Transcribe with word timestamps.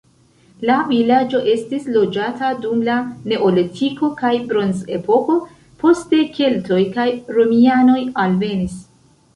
La 0.67 0.75
vilaĝo 0.91 1.41
estis 1.55 1.85
loĝata 1.97 2.49
dum 2.63 2.81
la 2.87 2.95
neolitiko 3.33 4.11
kaj 4.23 4.33
bronzepoko, 4.53 5.37
poste 5.85 6.25
keltoj 6.41 6.81
kaj 6.99 7.09
romianoj 7.39 8.01
alvenis. 8.27 8.85